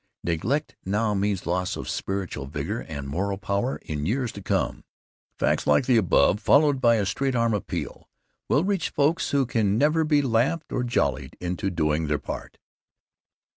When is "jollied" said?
10.83-11.37